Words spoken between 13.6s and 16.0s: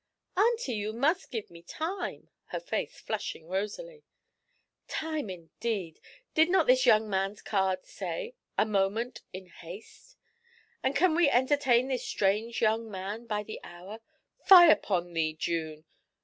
hour? Fie upon thee, June!